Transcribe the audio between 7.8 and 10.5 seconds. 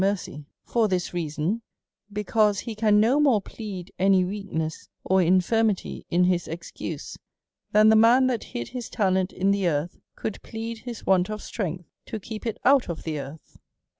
the man that hid his talent in the earth could